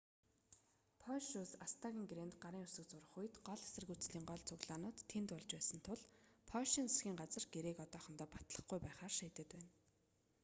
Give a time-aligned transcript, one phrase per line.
[1.01, 5.79] польш улс аста-н гэрээнд гарын үсэг зурах үед гол эсэргүүцлийн гол цуглаанууд тэнд болж байсан
[5.87, 6.01] тул
[6.51, 9.69] польшийн засгийн газар гэрээг одоохондоо батлахгүй байхаар шийдээд байна